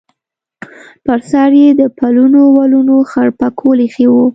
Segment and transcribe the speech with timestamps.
[1.05, 4.15] پر سر یې د پلنو ولونو خړ پکول ایښی و.